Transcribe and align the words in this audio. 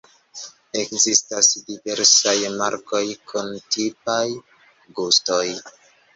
Ekzistas 0.83 1.49
diversaj 1.67 2.33
markoj 2.63 3.03
kun 3.33 3.53
tipaj 3.77 4.19
gustoj. 4.99 5.45